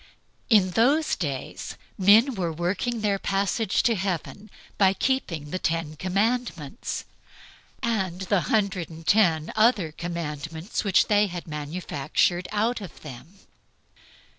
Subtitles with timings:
[0.49, 7.05] In those days men were working the passage to Heaven by keeping the Ten Commandments,
[7.83, 13.41] and the hundred and ten other commandments which they had manufactured out of them.